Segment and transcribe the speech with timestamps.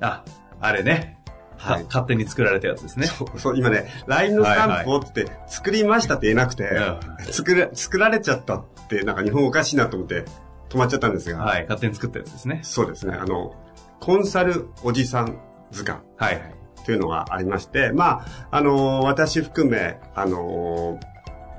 [0.00, 0.24] あ、
[0.60, 1.16] あれね。
[1.60, 3.06] はいか勝手に作られたやつですね。
[3.06, 10.24] そうそう、今ね、LINE のスタンプをって言って、作りましたって言えなくて、う作れ、作られちゃったって、なんか日本おかしいなと思って
[10.70, 12.60] 止まっちゃったんですが、はい、勝手に作ったやつですね。
[12.62, 13.54] そうですね、あの、
[14.00, 15.38] コンサルおじさん
[15.70, 16.54] 図鑑はいはい。
[16.86, 21.10] というのがありまして、まあ、あのー私含め、あのー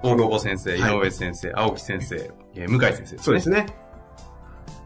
[0.03, 3.19] 大久保先生、井はい上先生、青木先生、えー向井先生ですね。
[3.21, 3.67] そうですね。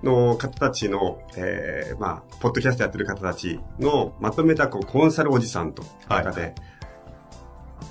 [0.06, 6.56] の方たちの、えー、まあ、ポッドキャストやってる方たちのまとめたこうコンサルおじさんと中で、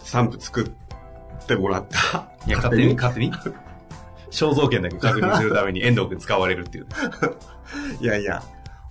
[0.04, 2.30] スタンプ作ってもらった。
[2.46, 3.32] いや、勝手に、勝手に？
[4.30, 6.86] 肖像権だけ確認するために 遠藤君使われるっていう。
[8.00, 8.42] いやいや、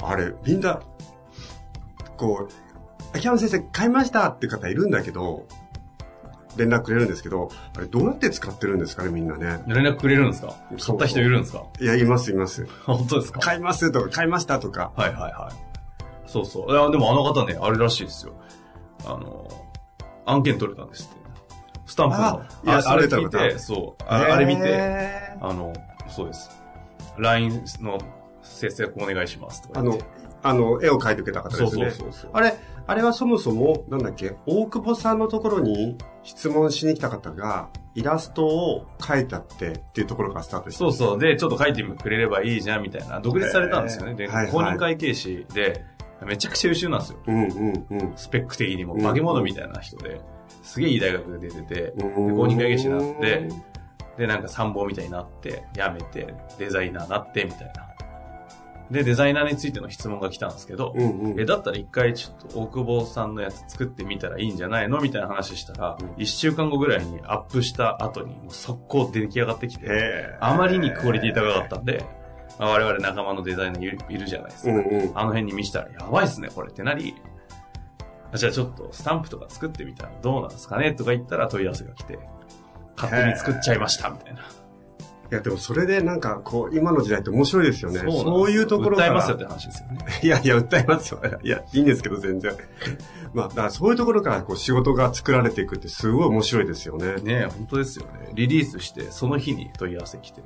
[0.04, 0.82] あれ、みんな、
[2.18, 5.48] こう、秋山先生買いましたって方いるんだけど、
[6.58, 9.62] 連絡くれるんですけど、あれどうやって使ってるんですかね、みんなね。
[9.68, 10.56] 連絡くれるんですか？
[10.86, 11.64] 買った人いるんですか？
[11.80, 12.66] いや、いますいます。
[12.86, 13.40] 本当ですか？
[13.40, 14.92] 買いますとか、買いましたとか。
[14.96, 16.30] はいはいはい。
[16.30, 16.72] そうそう。
[16.72, 18.34] いや、でもあの方ね、あれらしいですよ。
[19.06, 19.48] あの、
[20.26, 21.24] 案件取れたんですって。
[21.86, 22.24] スタンプの。
[22.24, 24.04] あいやああれ聞いそれ取れて、そう。
[24.08, 25.74] ああれ見て、あの、
[26.10, 26.50] そうです。
[27.18, 28.00] LINE の
[28.42, 29.98] 接続お願いしますとかあの
[30.42, 31.92] あの、絵を描いてくれた方そうですね。
[31.92, 32.32] そうそうそう。
[32.34, 32.56] あれ、
[32.86, 40.80] あれはそもそも、なんだっけ、大久保さんのところに質問しに来た方が、イラストを描いたってっていうところからスタートして。
[40.80, 41.20] そうそう。
[41.20, 43.20] で、ちょっと書いてくれればいいじゃんみたいな。
[43.22, 44.16] 独立されたんですよね。
[44.16, 45.86] で、はいはい公認会計士で、
[46.26, 47.20] めちゃくちゃ優秀なんですよ。
[47.28, 48.14] うんうんうん。
[48.16, 50.22] スペック的にも、うん化け物みたいな人で、
[50.62, 53.50] すげえいい大学で出てて、で公公認会計士になって、
[54.18, 57.93] で、なんか参謀みたいになって、辞めて、デザイナーになって、みたいな。
[58.92, 61.40] で、デザイナーについての質問が来たんですけど、うんうん。
[61.40, 72.06] え、だったら一回ちょっと大久保さんのやつ作ってみたらいいんじゃないのみたいな話したらうん、一、週間後ぐらいにアップした後に、もう速攻出来上がってきて、あまりにクオリティ高かったんで、
[72.60, 74.72] まあ、我々仲間のデザイナーいるじゃないですか。
[74.72, 75.18] うんうん。
[75.18, 77.16] あの辺に見したら、やばいっすね、これってなり、
[78.36, 82.20] じゃあちょっとスタンプとか作ってみたらどうなんですかねとか言ったら問い合わせが来て、
[82.96, 84.42] 勝手に作っちゃいました、みたいな。
[85.32, 87.98] いや、でもそれでなんか、こう、今の時代って面白いですよね。
[87.98, 89.10] なんですそういうところから。
[89.10, 89.98] 訴えますよって話ですよね。
[90.22, 91.22] いやいや、訴えますよ。
[91.42, 92.54] いや、いいんですけど、全然。
[93.34, 97.16] まあ、だからそういうところからこう仕事が作られていくってすごい面白いですよね。
[97.16, 98.32] ねえ、本当ですよね。
[98.36, 100.44] リリースして、その日に問い合わせ来て、へ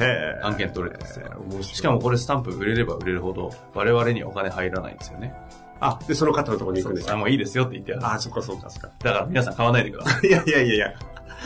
[0.00, 0.40] え。
[0.42, 1.26] 案件取れてますよ。
[1.44, 5.32] 面白いしかもこれスタンプ売れれば売れるほど、我々にお金入らないんですよね。
[5.80, 7.94] あ、で、その方のところに行くんですあ、かもういいですよって言って。
[8.04, 8.90] あ、そっかそっかそっか。
[8.98, 10.26] だから皆さん買わないでください。
[10.28, 10.94] いやいやいやいや。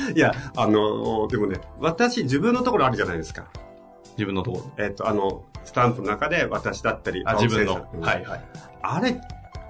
[0.15, 3.47] いや、あの、でもね、私、自分のところあるじゃないですか。
[4.17, 4.85] 自分のところ？
[4.85, 7.75] えっ、と、あの、スタンプの中で私だったり、あ、自分の？
[8.01, 8.45] はいはい。
[8.83, 9.21] あれ、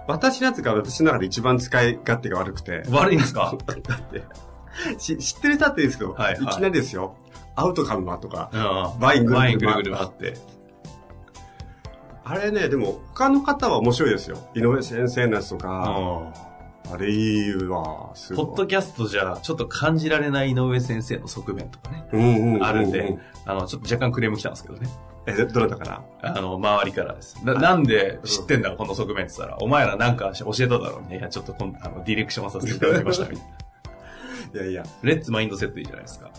[0.06, 2.82] 私のやつが私の中で一番使い勝手が悪くて。
[2.90, 3.56] 悪いんですか？
[3.66, 4.22] だって、
[4.98, 7.14] し知ってる人だっていいですけど、はいはいいきなりですよ。
[7.56, 9.00] アウトカムはとか、うん。
[9.00, 10.34] ワインぐるぐるワインぐるぐる回って。
[12.24, 14.36] あれね、でも他の方は面白いですよ。
[14.54, 16.32] 井上先生のやつとか、
[16.92, 18.46] あれいいわ、すごい。
[18.46, 24.88] ポッドキャストじゃ、ちょっと感じられない井上先生の側面とかね、うんうんうんあるんで、あの、ちょっと若干クレーム来たんですけどね。
[25.26, 25.84] え、どなたか
[26.22, 26.30] な？
[26.34, 27.36] あの、周りからです。
[27.44, 31.18] ななんで知ってんだ、この側面って言ったら、お前らなんか教えただろうね。
[31.18, 33.58] いや、ちょっとこんあのディレクションをさせていただきました、みたいな。
[34.54, 34.84] いやいや。
[35.02, 36.30] レッツマインドセットいいじゃないですか。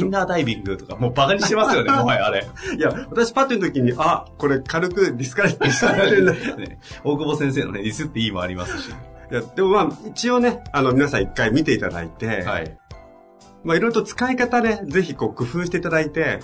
[0.00, 2.44] インナーダイビングとか、もうバカにしてますよね、 もはやあれ。
[2.76, 6.32] いや、私パッと見た時に、あ、これ軽くディスカレディスカレるんだ。
[6.32, 8.90] い ね大久保先生のね、ディスっていいもありますし。
[9.30, 12.76] や、でもまあ、一応ね、あの、皆さん一回見ていただいて、はい。
[13.62, 16.40] まあ、いろいろと使い方ね、ぜひこう工夫していただいて、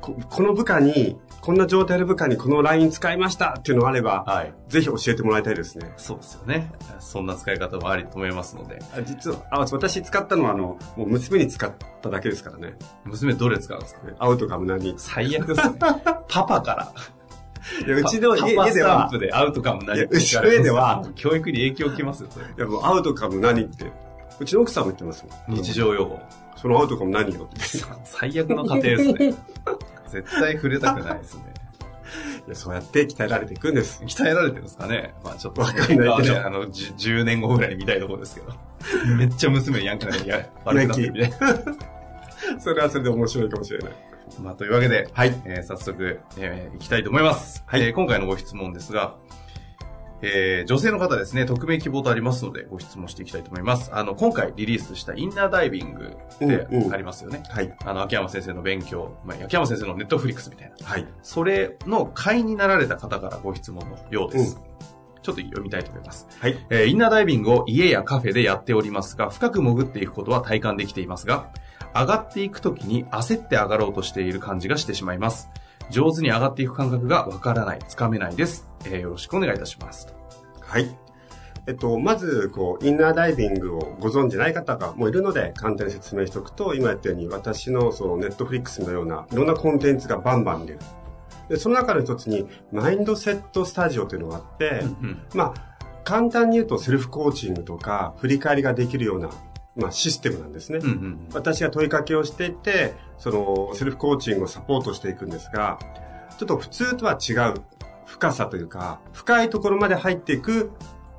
[0.00, 4.54] ここの部下に、こんな状態の部下にこの LINE 使いましたっていうのがあれば、はい。
[4.68, 5.92] ぜひ教えてもらいたいですね。
[5.96, 6.70] そうですよね。
[7.00, 8.78] そんな使い方もありと思いますので。
[8.96, 11.72] あ実は、あ、私使ったのはあの、もう娘に使っ
[12.02, 12.74] ただけですからね。
[13.04, 14.00] 娘どれ使うんですか？
[14.18, 15.74] アウトカム何最悪ですね。
[16.28, 16.92] パパから。
[17.86, 22.46] いやうちのパパスタン家ではプ、でアウトカム何うちの家では、教育に影響きますよ、それ。
[22.46, 23.90] いやもうアウトカム何って、
[24.38, 25.56] うちの奥さんも言ってますもん。
[25.56, 26.20] 日常用語。
[26.56, 27.60] そのアウトカム何よって。
[28.04, 29.34] 最悪の家庭ですね。
[30.08, 31.54] 絶対触れたくないですね。
[32.46, 34.02] いやそうやって鍛えられていくんです。
[34.04, 35.62] 鍛えられてるんですかねまあちょっと。
[35.62, 38.52] わかんないけどまあねあの、じゅ10年後ぐらいに見たいところですけど。
[39.16, 41.38] めっちゃ娘にヤンキーなのにや悪くなってるみたいな。
[42.60, 43.92] それはそれで面白いかもしれない。
[44.40, 45.34] まあというわけで、はい。
[45.44, 47.62] えー早速、えー、いきたいと思います。
[47.66, 49.16] はいえー今回のご質問ですが、
[50.22, 53.90] えー女性の方ですね、匿名希望とありますので、ご質問していきたいと思います。
[53.94, 57.42] あの、今回リリースしたインナーダイビングってうんうんありますよね。
[57.48, 57.76] はい。
[57.84, 60.86] あの、秋山先生の勉強、まあ、秋山先生のネットフリックスみたいな。
[60.86, 61.06] はい。
[61.22, 64.58] それの会員になられた方からご質問のようです。
[65.22, 66.26] ちょっと読みたいと思います。
[66.38, 66.66] はい。
[66.70, 71.50] えーインナーダイビングを家やカフェでやっておりますが、深く潜っていくことは体感できていますが、
[71.94, 75.48] 上がっていくときに焦って上がろうとしている感じがしてしまいます。
[75.90, 78.68] 上手に上がっていく感覚がわからない、つかめないです。
[78.84, 80.14] えーよろしくお願いいたします。
[80.60, 80.96] はい。
[81.66, 90.80] えっと、まず、こう、インナーダイビングをご存知ない方がもういるので、簡単に説明しておくと、今やったように、私の、その、ネットフリックスのような、いろんなコンテンツがバンバン見れる。
[91.48, 99.30] で、その中の一つに、マインドセットスタジオというのがあって、うんまあ、簡単に言うと、セルフコーチングとか、振り返りができるような、
[99.76, 100.78] まあ、システムなんですね。
[100.82, 105.78] うんうん私が問いかけをしていって、その、セルフコーチングをサポートしていくんですが、
[106.38, 107.54] ちょっと普通とは違う
[108.06, 110.70] 深さというか、深いところまで入っていく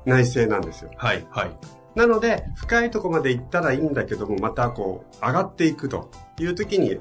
[0.04, 0.90] 内政なんですよ。
[0.96, 1.56] はい、はい。
[1.94, 6.98] なので、深いところまで行ったらいいんだけども、またこう、上がっていくという時に、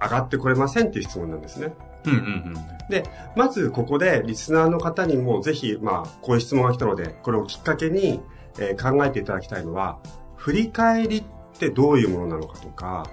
[0.00, 1.74] 上がってこれませんっていう質問なんですね。
[2.06, 2.88] うんうんうん。
[2.88, 3.04] で、
[3.36, 8.20] まずここでリスナーの方にもぜひ、まあ、こういう質問が来たので、これをきっかけに、
[8.60, 9.98] えー考えていただきたいのは、
[10.38, 11.22] 振り返りっ
[11.58, 13.06] てどういうものなのかとか、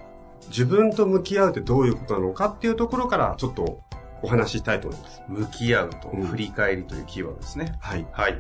[0.48, 3.82] 自分と向き合うってどういうことなのかっていうところからちょっと
[4.22, 5.24] お話ししたいと思います。
[5.28, 7.74] 向き合うと、うん振り返りというキーワードですね。
[7.80, 8.08] はい。
[8.12, 8.40] はい。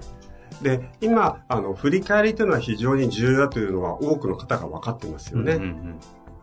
[0.61, 5.55] で、今、あの、振り返りというのは非常に重要だというのは多くの方が分かってますよね。
[5.55, 5.99] うんうん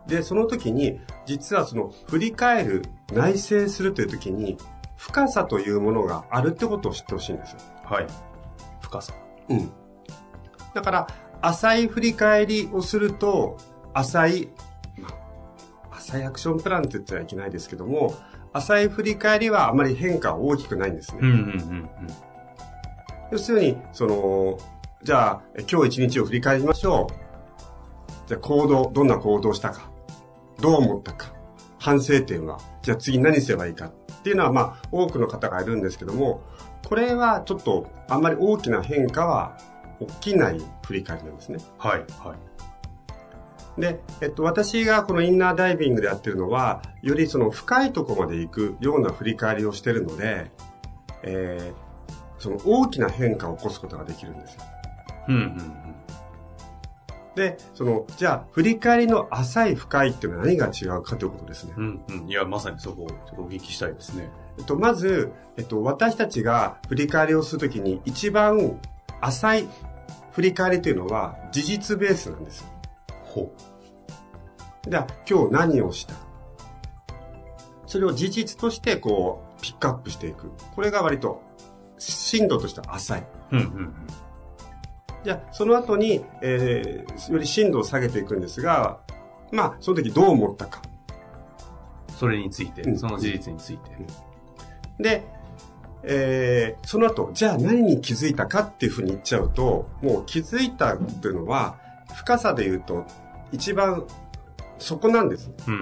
[0.06, 4.56] で、その時に、実はその、振り返る、内省するという時に、
[4.96, 7.58] 深さというものがあるってことを知ってほしいんですよ。
[7.84, 7.90] うん。
[7.90, 8.06] はい。
[8.80, 9.14] 深さ。
[9.48, 9.70] うん。
[10.74, 11.06] だから、
[11.42, 13.58] 浅い振り返りをすると、
[13.92, 14.48] 浅い、
[14.96, 15.08] ま
[15.90, 18.14] あ、浅いアクションプランって言ってはいけないですけども、
[18.52, 21.18] 浅い振り返りはあまり変化は大きくないんですね。
[21.22, 21.90] うんうんうん
[23.32, 24.58] 要するに、その、
[25.02, 28.28] じゃあ、え今日一日を振り返りましょう。
[28.28, 29.90] じゃあ、行動、どんな行動をしたか。
[30.60, 31.32] どう思ったか。
[31.78, 32.58] 反省点は。
[32.82, 33.86] じゃあ次何すればいいか。
[33.86, 33.90] っ
[34.22, 36.42] ていうのは、まあ、多くの方がいるんですけども、
[36.84, 39.56] これはちょっと、あんまり大きな変化は
[40.06, 41.58] 起きない振り返りなんですね。
[41.78, 42.34] はい、は
[43.76, 43.80] い。
[43.80, 50.50] で、えっと、私がこのインナーダイビングでやってるのは、よりその深いところまで行くような振り返りをしてるので、
[51.22, 51.92] えー
[52.42, 54.62] その大きな変化を起こすことができるんですよ。
[55.28, 55.82] うんうんうん。
[57.36, 61.74] で、その、じゃあ、振り返りの浅い深いっていうのは何が違うかということですね。
[61.76, 62.28] うんうん。
[62.28, 64.28] いや、まさにそこをちょっとお聞きしたいですね。
[64.58, 68.76] えっと、まず、えっと、私たちが振り返りをするときに一番
[69.20, 69.68] 浅い
[70.32, 72.68] 振り返りというのは事実ベースなんですよ。
[73.24, 73.54] ほ
[74.82, 76.14] では、今日何をした？
[77.86, 80.50] それを事実としてこう、ピックアップしていく。
[80.74, 81.42] これが割と、
[81.98, 83.20] 深度としては浅い。
[83.52, 83.56] う。
[83.56, 83.94] うんうんうん。
[85.22, 88.98] じゃあ、その後に、えー、より深度を下げていくんですが、
[89.52, 90.82] まあ、その時どう思ったか。
[92.08, 93.90] それについて、うんその事実について。
[94.98, 95.24] で、
[96.04, 101.78] えー、その後、じゃあ何に気づいたかっていうふうに言っちゃうと、もう気づいたっていうのは、
[102.14, 103.04] 深さで言うと、
[103.52, 104.06] 一番、
[104.78, 105.50] そこなんです。
[105.68, 105.74] うん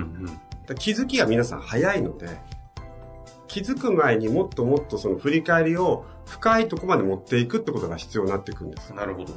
[0.69, 0.75] うん。
[0.77, 2.29] 気づきが皆さん早いので、
[3.49, 8.95] 気づく前にもっともっとその振り返りを深いところまで持っていくってことが必要になってくるんです。
[8.95, 9.35] なるほど。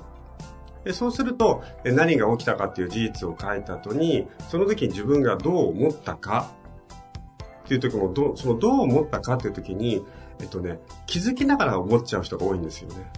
[0.84, 6.52] でそうすると、え何が起きたかっていう事実を書いた後に、その時に自分がどう思ったか
[7.63, 10.06] っていう時も、どうそのどう思ったかっていう時に、
[10.40, 13.12] えっとね、気づきながら思っちゃう人が多いんですよね。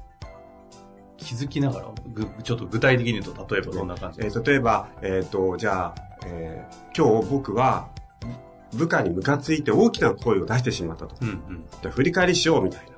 [1.17, 4.19] 気づきながら、ぐちょっと具体的に言うと、例えばどんな感じ？
[4.19, 5.95] えですか、ー例えば、えっ、と、じゃあ、
[6.25, 7.89] えー今日僕は
[8.73, 11.15] 部下にムカついて大きな声を出してしまったと。
[11.21, 11.65] うんうん。
[11.81, 12.91] じゃあ振り返りしようみたいな。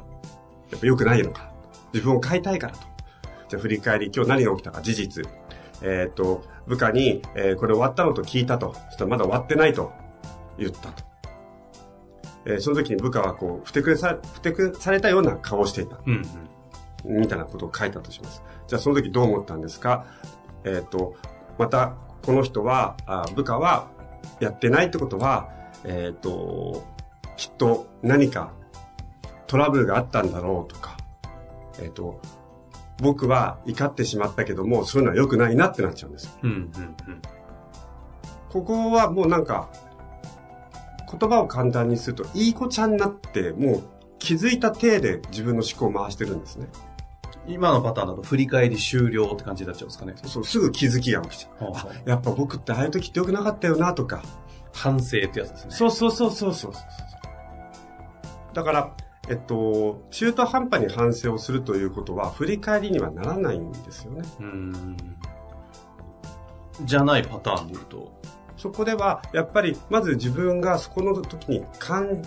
[0.71, 1.51] やっぱ良くないのか。
[1.93, 2.79] 自分を変えたいからと。
[3.50, 5.25] じゃあ振り返り、今日何が起きたか事実。
[5.81, 8.74] えっ、と、部下に、えーこれ終わったのと聞いたと。
[8.74, 9.93] そしたらまだ終わってないと
[10.57, 11.03] 言ったと。
[12.49, 15.99] えーその時に部下はこう、ふてくれさ、ふてくされたような顔をしていた。
[16.05, 16.25] うん
[17.05, 17.19] うん。
[17.21, 18.41] みたいなことを書いたとします。
[18.67, 20.05] じゃあその時どう思ったんですか？
[20.63, 21.15] えっ、と、
[21.57, 23.89] また、この人は、あ部下は
[24.39, 25.49] やってないってことは、
[25.83, 26.83] えっ、と、
[27.35, 28.51] きっと何か
[29.45, 30.97] トラブルがあったんだろうとか、
[31.79, 32.19] えっ、と、
[32.99, 36.31] 僕は怒ってしまったけども、そういうのは良くないなってなっちゃうんですよ。
[36.43, 36.61] うん、うん、う
[37.11, 37.21] ん。
[38.49, 39.69] ここはもうなんか、
[41.09, 43.83] 言葉を簡単にすると、いい子ちゃんになって、もう
[44.19, 46.67] 気づいた体で自分の思考を回してるんですね。
[47.47, 50.15] 今のパターンだと振り返り終了って感じになっちゃうんですかね。
[50.25, 51.63] そう、すぐ気づきが起きちゃう。
[51.63, 54.21] はあはあやっぱ僕ってああいう時って良くなかったよなとか。
[54.73, 55.71] 反省ってやつですね。
[55.71, 56.73] そうそうそうそうそう。
[58.53, 58.93] だから、
[59.27, 64.21] えっと、中途半端に反省をするということは、振り返りにはならないんですよね。
[64.39, 64.97] うーん。
[66.83, 68.21] じゃないパターンで言うと。
[68.57, 72.23] そこでは、やっぱり、まず自分がそこの時に感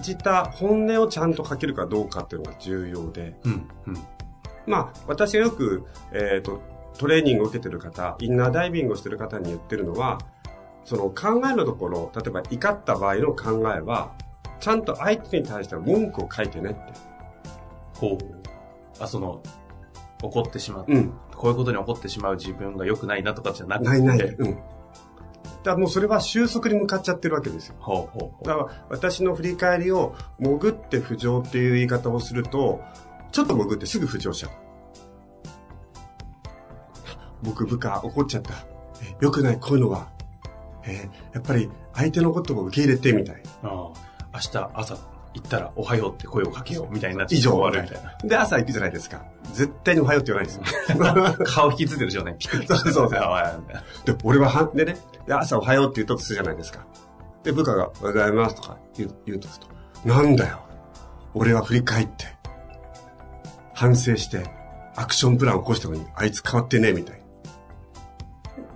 [0.00, 3.96] じた本音をちゃんと書けるかどうかっていうのが重要で、うん、うん。
[4.66, 6.60] まあ、私がよく、えっ、と、
[6.98, 10.18] トレーニングを受けてる方、インナーダイビングをしてる方に言ってるのは、
[10.84, 14.12] その考えのところ、例えば怒った場合の考えは、
[14.58, 16.80] ちゃんと相手に対して文句を書いてねって。
[17.94, 18.18] ほう。
[18.98, 19.42] あ、その、
[20.22, 20.84] 怒ってしまう。
[20.88, 21.12] うん。
[21.36, 23.88] こういうことに怒ってしまう自分が良くないなとかじゃなくて。
[23.90, 24.18] ないない。
[24.18, 24.58] うん。
[25.68, 27.74] だからもうそれは収束に向かっちゃってるわけですよ。
[27.78, 32.80] ほうほうほだから私の振り返りを潜って浮上っていう言い方をすると、
[33.32, 34.50] ちょっと潜ってすぐ浮上しちゃう。
[37.42, 38.54] 僕部下怒っちゃった。
[39.02, 40.08] えよくない、こういうのは。
[40.84, 43.36] えーやっぱり相手のことを受け入れてみたい。
[43.36, 43.40] う。
[43.62, 43.92] あ
[44.32, 44.96] あ明日朝
[45.34, 48.16] 行ったらおはようって声をかけようみたいになって以上終わるみたいな。
[48.24, 49.24] で、朝行くじゃないですか。
[49.52, 51.44] 絶対におはようって言わないんですよ。
[51.46, 56.86] 顔引きついてる状態ピクピクしてるそうそうあわやみたいなで、俺はは、でね、で朝おはようって言うとするじゃないですか。
[57.42, 59.66] で、部下がおはようございますとか言う言うとする
[60.02, 60.60] と、なんだよ。
[61.34, 62.26] 俺は振り返って、
[63.74, 64.44] 反省して、
[64.96, 67.22] アクションプランを起こしたのに、あいつ変わってねえみたい。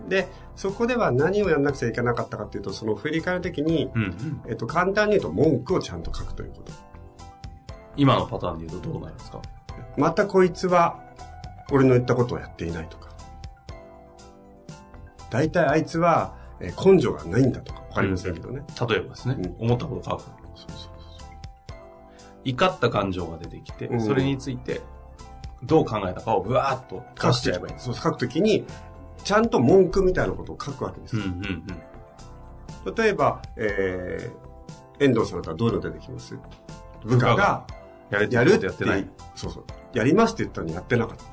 [0.09, 4.42] で、そこでは何をやんなくちゃいけなかったかっていうと、その振り返るときに、うんうん。
[4.49, 6.73] えっと、簡単に言うと文句をちゃんと書くということ。
[7.97, 9.40] 今のパターンで言うとどうなるんですか？
[9.97, 11.02] またこいつは、
[11.71, 13.11] 俺の言ったことをやっていないとか。
[15.30, 18.62] 大体あいつは、えー根性がないんだとか、わかりませんけどね。
[18.88, 20.23] 例えばですね、う思ったこと書く。
[20.23, 20.92] そうそう
[22.44, 24.80] 怒った感情が出てきて、うんそれについて
[25.62, 27.85] どう考えたかをブワーッと出しばいいんです。
[27.87, 28.64] そう、書くときに、
[29.25, 31.29] ちゃんと文句みたいなことを書くわけですうんよ。
[31.29, 31.45] うん
[32.87, 32.95] うん。
[32.95, 36.37] 例えば、えー、遠藤さんだったらどういうの出てきます？
[37.05, 37.67] 部下が、
[38.11, 39.09] やれてやるってやってない。
[39.35, 39.64] そうそう。
[39.95, 41.25] やりますって言ったのにやってなかった。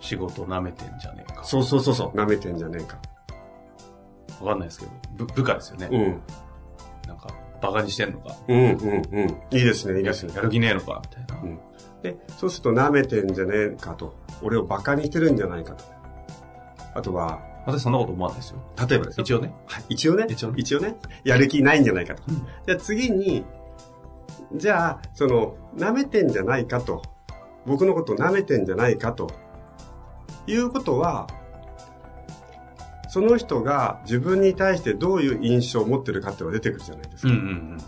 [0.00, 1.44] 仕事舐めてんじゃねえか。
[1.44, 2.16] そうそうそうそう。
[2.16, 2.98] 舐めてんじゃねえか。
[4.40, 5.88] わかんないですけど、部部下ですよね。
[5.92, 6.20] うん。
[7.08, 7.28] なんか、
[7.60, 8.34] バカにしてんのか。
[8.48, 9.28] うん、うん、うん。
[9.52, 10.34] いいですね、いいやですね。
[10.34, 11.42] やる気ねえのか、みたいな。
[11.42, 11.58] うん。
[12.02, 14.16] で、そうすると舐めてんじゃねえかと。
[14.42, 15.84] 俺をバカにしてるんじゃないかと。
[16.94, 18.58] あとは、私そんなこと思わないですよ。
[18.88, 19.22] 例えばですよ。
[19.22, 19.54] 一応ね。
[19.66, 20.26] はい、一応ね。
[20.28, 20.96] 一応ね一応ね。
[21.24, 22.22] やる気ないんじゃないかと。
[22.28, 22.34] うん
[22.66, 23.44] じゃあ次に、
[24.54, 27.02] じゃあ、その、舐めてんじゃないかと。
[27.64, 29.30] 僕のこと舐めてんじゃないかと。
[30.46, 31.28] いうことは、
[33.08, 37.32] その人が自分に対してどういう印象を持ってるかっていうのが出てくるじゃないですか。
[37.32, 37.78] うんうんうん。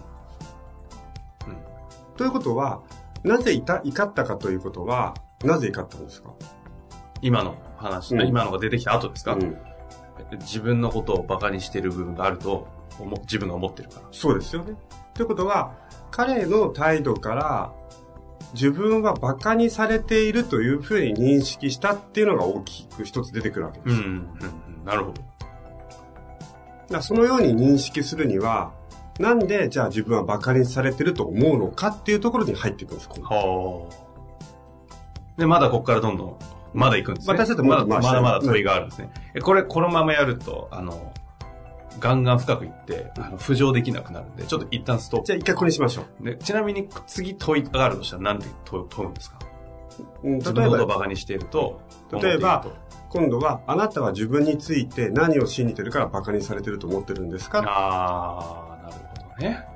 [2.16, 2.82] ということは、
[3.24, 6.30] なぜいた怒ったかということは、なぜ怒ったんですか？
[7.22, 9.56] 今の話、うん今のが出てきた後ですか、うん
[10.40, 12.66] 自分のことをバカにしてる部分があると
[12.98, 14.06] 思、自分が思ってるから。
[14.10, 14.74] そうですよね。
[15.12, 15.74] ということは、
[16.10, 17.72] 彼の態度から、
[18.54, 23.96] 自分は馬鹿にされているというふうに認識したっていうのが大きく一つ出てくるわけです。
[23.96, 24.84] うんうん。
[24.84, 25.22] なるほど。
[26.90, 28.72] だそのように認識するには、
[29.18, 33.08] なんでじゃあ自分は馬鹿にされてると思うのかっていうところに入っていくんです。
[33.08, 35.38] はあ。
[35.38, 36.38] で、まだここからどんどん、
[36.74, 37.34] まだ行くんですね。
[37.34, 39.10] 私だってもまだまだまだ問いがあるんですね。
[39.34, 41.12] えこれ、このままやると、あの、
[42.00, 46.24] ガンガン深くいって、あの、浮上できなくなるんで、ちょっと一旦ストッじゃあ一回これにしましょプ。
[46.24, 49.38] で、ちなみに次問いがあるとしたら何て問問うんですか？
[50.24, 50.28] う。
[50.28, 51.80] うん、自分のことを例えば、バカにしていると、
[52.20, 52.66] 例えば
[53.10, 57.62] 今度は、あなたは自分について何を信じてるから馬鹿にされてると思ってるんですとか？
[57.64, 59.68] あー、なるほどね。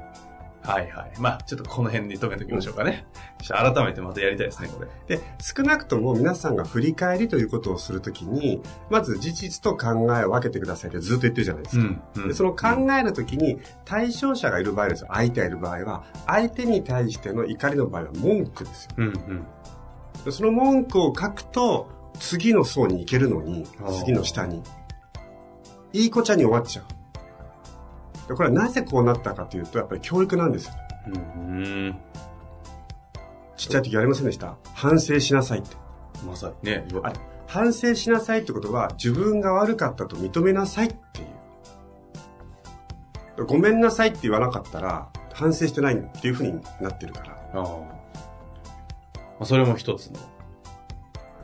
[0.69, 1.13] はいはい。
[1.19, 3.07] まあちょっとこの辺に止めておきましょうかね。
[3.49, 5.17] 改めてまたやりたいですね、これ。
[5.17, 8.61] で、少なくとも皆さんが振り返りということをするときに、
[8.91, 11.85] まず事実と考えを分けてくださいってずっと言ってるじゃないですか。
[11.85, 12.03] ん。
[12.17, 15.09] うんでその考えるときに、対象者がいる場合ですよ。
[15.11, 18.91] 相手がいる場合は、相手に対しての怒りの場合は文句ですよ。
[18.99, 19.47] うんうん。
[20.25, 23.65] でその文句を書くと、次の層に行けるのに
[24.01, 24.63] 次の下に。
[25.93, 26.98] いい子ちゃんに終わっちゃう。
[28.29, 30.75] でこれはなぜこうなったかというと、やっぱり教育なんですよ。
[31.07, 31.97] うん。
[33.57, 34.57] ちっちゃい時やりませんでした？
[34.75, 35.77] 反省しなさいって。
[36.27, 37.13] まさにね、よあ
[37.47, 41.25] 反省しなさいってことは、自分が悪かったと認めなさいってい
[43.39, 43.47] う。
[43.47, 47.33] ごめんなさいって言わなかったら、反省してないっていうふうになってるから。
[47.55, 47.63] ああ。
[47.63, 47.95] ま
[49.41, 50.19] あ、それも一つの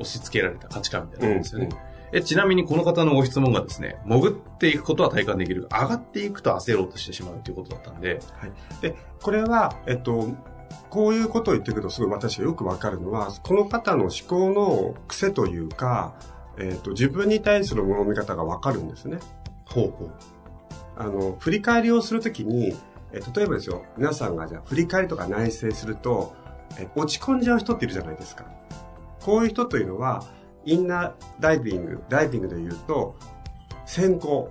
[0.00, 1.68] 押し付けられた価値観みたいなもんですよね。
[2.14, 5.66] え、ちなみにこの方のご質問がですね、潜っていくことは体感できる。
[5.68, 8.20] 上がっていくと焦ろうとしてしまうということだったんで。
[8.34, 8.52] はい。
[8.80, 10.28] で、これは、えっと、
[10.90, 16.14] こういうことを言ってくるとすごい私がよくわかるのは、この方の思考の癖というか、
[16.56, 19.18] えっと、自分に対する物見方がわかるんですね。
[19.64, 20.10] ほうほう。
[20.96, 22.76] あの、振り返りをするときに、
[23.12, 26.32] え例えばですよ、皆さんがじゃあ振り返りとか内省すると、
[26.78, 28.44] え落ち込んじゃう人っているじゃないですか。
[29.20, 30.22] こういう人というのは、
[30.66, 33.16] インナーダイビング、ダイビングで言うと、
[33.86, 34.50] 先行。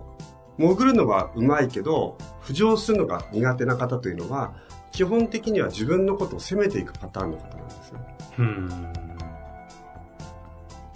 [0.58, 4.54] 潜るのはうまいけど、浮上するのが苦手な方というのは、
[4.92, 8.00] 基本的には自分のことを責めていくパターンの方なんですよ。
[8.38, 8.46] うん。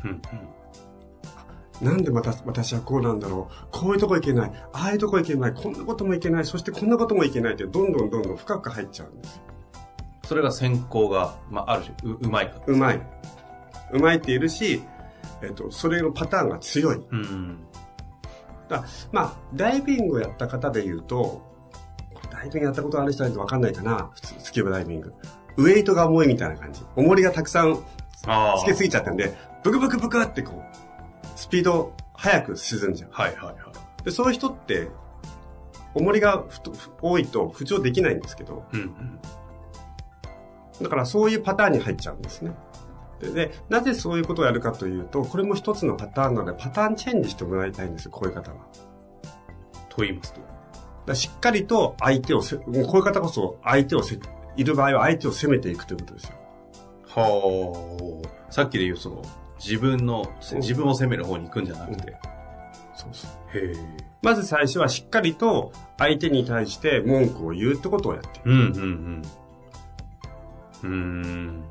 [0.05, 0.21] うん。
[1.81, 3.67] なんでまた私はこうなんだろう。
[3.71, 4.51] こういうとこ行けない。
[4.74, 5.53] ああいうとこ行けない。
[5.53, 6.45] こんなこともいけない。
[6.45, 9.41] そしてこんなこともいけないって、どんどんどんどん深く入っちゃうんです。
[10.25, 12.62] それが先行が、まあ、ある種う、うまいか。
[12.67, 13.01] うまい。
[13.93, 14.81] うまいっているし、
[15.41, 16.95] えっと、それのパターンが強い。
[16.95, 17.59] うん、
[18.69, 21.41] だまあ、ダイビングをやった方で言うと、
[22.31, 24.09] ダイビングやったことある人ないと分かんないかな。
[24.13, 25.13] 普通、スキューバダイビング。
[25.57, 26.81] ウェイトが重いみたいな感じ。
[26.95, 27.83] 重りがたくさん
[28.59, 33.09] つけすぎちゃったんで、ブクブクブクってこう、スピード速く沈んじゃう。
[33.12, 34.03] はいはいはい。
[34.03, 34.89] で、そういう人って、
[35.93, 36.43] 重りが
[37.01, 39.19] 多いと浮上できないんですけど、うんうん、
[40.83, 42.51] だからそういうパターンに入っちゃうんですね。
[43.19, 48.57] でで、なぜそういうことをやるかというと、これも一つのパターンなので、パターンチェンジしてもらいたいんですよ、こういう方は。
[49.89, 50.41] と言いますと
[51.07, 54.19] だしっかりと相手をせ、こういう方こそ相手をせ、
[54.57, 56.36] いる場合は相手を責めていくということですよ。
[57.07, 58.51] はあ。
[58.51, 59.21] さっきで言うその、
[59.57, 62.15] 自分の、自分を責める方に行くんじゃなくて。
[62.95, 63.57] そうそう。
[63.57, 64.07] へえ。
[64.21, 68.51] まず最初はしっかりと相手に対して文句を言うってことをやってる。
[68.51, 69.21] うんうん
[70.83, 70.91] うん。
[70.91, 71.63] うん。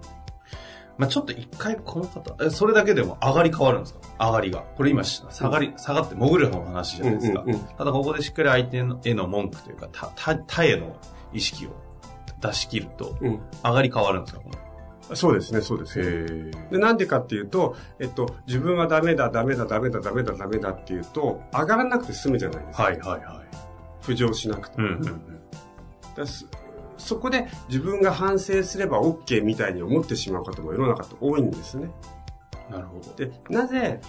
[0.99, 4.01] まあちょっと一回この方、え、それだけでも上がり変わるんですか？
[4.19, 4.65] 上がりが。
[4.77, 7.43] これ今、下がり、下がって潜る方の話じゃないですか。
[7.43, 10.97] うんうんうん、ただここでしっかり相手への文句というか、他、他、他への
[11.33, 11.71] 意識を
[12.41, 13.17] 出し切ると、
[13.65, 16.51] 上がり変わるんですか、このそうですね、そうですね。
[16.73, 22.83] で、なんでかっていうと、えっと、自分はダメだ、ダメだ、ダメだ、ダメだ、ダメだっていうと、上がらなくて済むじゃないですか。
[22.83, 24.03] はいはいはい。
[24.03, 24.79] 浮上しなくて。
[24.79, 25.21] うんうんうん、
[26.99, 31.91] そこで自分が反省すれば OK みたいに思ってしまう方も世の中って多いんですね。
[32.71, 33.15] なるほど。
[33.15, 34.01] で、なぜ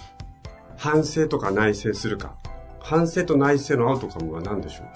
[0.76, 2.34] 反省とか内省するか。
[2.80, 4.86] 反省と内省のアウトカムは何でしょう？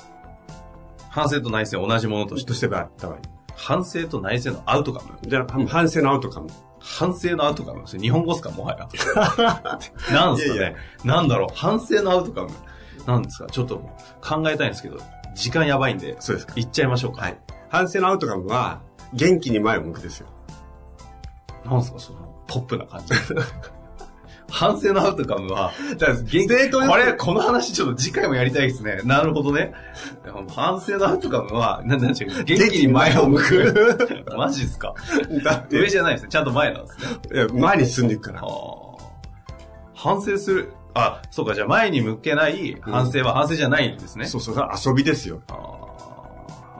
[1.10, 2.48] 反省と内省同じものとして。
[2.48, 3.18] としてばった場合。
[3.54, 6.48] 反省と内省のアウトカムじゃあ、反省のアウトカム。
[6.80, 8.88] 反省のアウトカム日本語っすかもはや。
[10.12, 12.50] なんすかねいやいやなんだろう反省のアウトカム
[13.06, 13.46] なんですか？
[13.46, 13.76] ちょっと
[14.20, 14.98] 考えたいんですけど、
[15.34, 16.16] 時間やばいんで。
[16.18, 16.54] そうですか。
[16.56, 17.22] 言っちゃいましょうか。
[17.22, 17.36] はい。
[17.72, 18.82] 反省のアウトカムは、
[19.14, 20.26] 元気に前を向くですよ。
[21.64, 23.14] なんすかその、ポップな感じ。
[24.50, 29.00] 反省のアウトカムは、元気、これ、この話ちょっと次回もやりたいですね。
[29.04, 29.72] なるほどね。
[30.54, 34.26] 反省のアウトカムは、なんなんちゅう、元気に前を向く。
[34.36, 34.94] マジっすか？
[35.42, 35.80] だって。
[35.80, 36.28] 上じゃないですね。
[36.28, 37.06] ちゃんと前なんですね。
[37.32, 38.42] いや、前に進んでいくから。
[39.94, 40.74] 反省する。
[40.92, 44.24] あ、そうか、じゃあ前に向けない反省は反省じゃないんですね。
[44.24, 45.40] うん、そうそう、遊びですよ。
[45.48, 45.81] あ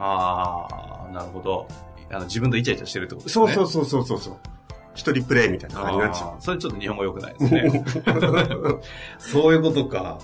[0.03, 1.67] あ、なるほど。
[2.09, 3.53] あの、自分とイチャイチャしてるってことですね。
[3.53, 4.37] そうそうそうそうそう。
[4.95, 6.35] 一人プレイみたいな感じになっちゃう。
[6.39, 7.85] それちょっと日本語良くないですね。
[9.17, 10.19] そういうことか。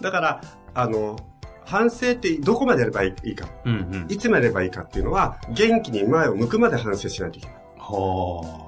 [0.00, 0.40] だから、
[0.74, 1.16] あの、
[1.64, 7.56] 反省ってどこまでやればいいか、うんうん、いつまでやればいいかっていうのは、元気に前を向くまで反省しないといけない。
[7.78, 8.65] はあ。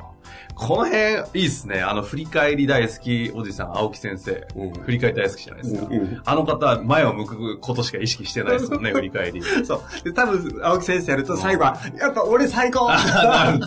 [0.59, 1.83] この辺、いいっすね。
[1.83, 4.45] あの、振り返り大好きおじさん、青木先生。
[4.57, 5.87] うん、振り返り大好きじゃないですか。
[5.89, 9.41] うんうん、あの方、前を向くことしか意識してないですもんね、 振り返り。
[9.65, 10.05] そう。
[10.05, 12.91] で、多分、青木先生やると最後は、やっぱ俺最高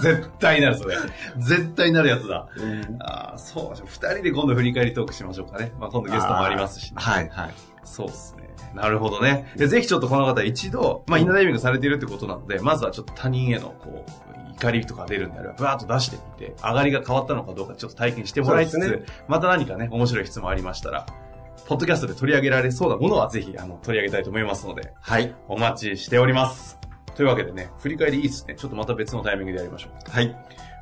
[0.01, 0.97] 絶対なる、それ。
[1.39, 2.47] 絶対なるやつだ。
[2.57, 3.87] うん、あそう。
[3.87, 5.71] 二人で今度振り返りトークしましょうかね。
[5.79, 7.51] まあ、今度ゲストもありますし、ね、はい、はい。
[7.85, 8.49] そうっすね。
[8.75, 9.49] なるほどね。
[9.55, 21.05] で、ぜひちょっとこの方一度、まあ、インナーダイビングされているってことなので、まずはちょっと他人への、こう、怒りとか出るんであれば、ブワーッと出してみて、上がりが変わったのかどうかちょっと体験してもらいつつ、ね、また何かね、面白い質問ありましたら、
[21.67, 25.33] ポッドキャストで取り上げられそうなものはぜひ、あの、取り上げたいと思いますので、はい。
[25.47, 26.79] お待ちしております。
[27.15, 28.55] というわけでね、振り返りいいですね。
[28.55, 30.09] ちょっとまた別のタイミングでやりましょう。
[30.09, 30.35] はい。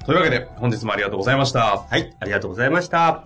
[0.05, 1.86] というわけで、本日もありがとうございました。
[1.89, 3.23] はい、ありがとうございました。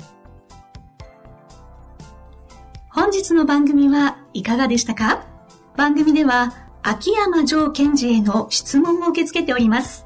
[2.90, 5.26] 本日の番組はいかがでしたか？
[5.76, 10.06] 番組では、秋山城賢治への質問を受け付けております。